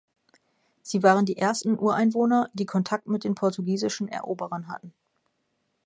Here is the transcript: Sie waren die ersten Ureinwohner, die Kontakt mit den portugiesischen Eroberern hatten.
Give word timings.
Sie 0.81 1.03
waren 1.03 1.25
die 1.27 1.37
ersten 1.37 1.77
Ureinwohner, 1.77 2.49
die 2.53 2.65
Kontakt 2.65 3.05
mit 3.05 3.23
den 3.23 3.35
portugiesischen 3.35 4.07
Eroberern 4.07 4.67
hatten. 4.67 4.95